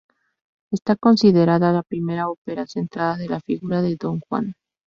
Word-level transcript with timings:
Está 0.71 0.95
considerada 0.95 1.71
la 1.71 1.83
primera 1.83 2.27
ópera 2.27 2.65
centrada 2.65 3.23
en 3.23 3.29
la 3.29 3.39
figura 3.39 3.83
de 3.83 3.97
Don 3.97 4.19
Juan. 4.21 4.55